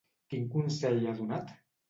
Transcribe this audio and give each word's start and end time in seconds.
Quin 0.31 0.47
consell 0.55 1.05
ha 1.11 1.15
donat? 1.21 1.55